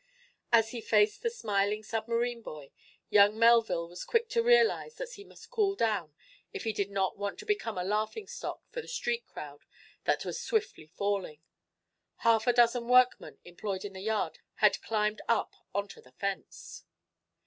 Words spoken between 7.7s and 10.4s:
a laughing stock for the street crowd that